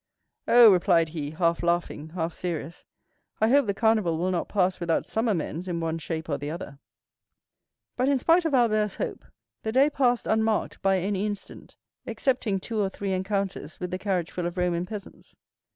"Oh," 0.47 0.71
replied 0.71 1.09
he, 1.09 1.29
half 1.29 1.61
laughing, 1.61 2.09
half 2.15 2.33
serious; 2.33 2.85
"I 3.39 3.49
hope 3.49 3.67
the 3.67 3.73
Carnival 3.75 4.17
will 4.17 4.31
not 4.31 4.49
pass 4.49 4.79
without 4.79 5.05
some 5.05 5.27
amends 5.27 5.67
in 5.67 5.79
one 5.79 5.99
shape 5.99 6.27
or 6.27 6.39
the 6.39 6.49
other." 6.49 6.79
But, 7.97 8.09
in 8.09 8.17
spite 8.17 8.43
of 8.43 8.55
Albert's 8.55 8.95
hope, 8.95 9.23
the 9.61 9.71
day 9.71 9.91
passed 9.91 10.25
unmarked 10.25 10.81
by 10.81 10.97
any 10.97 11.23
incident, 11.27 11.75
excepting 12.07 12.59
two 12.59 12.81
or 12.81 12.89
three 12.89 13.11
encounters 13.13 13.79
with 13.79 13.91
the 13.91 13.99
carriage 13.99 14.31
full 14.31 14.47
of 14.47 14.57
Roman 14.57 14.87
peasants. 14.87 15.35